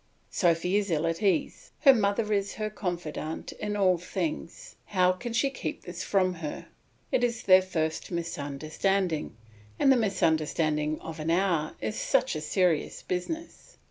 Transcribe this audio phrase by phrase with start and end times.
[0.31, 5.31] Sophy is ill at ease; her mother is her confidant in all things, how can
[5.31, 6.65] she keep this from her?
[7.11, 9.37] It is their first misunderstanding,
[9.77, 13.77] and the misunderstanding of an hour is such a serious business.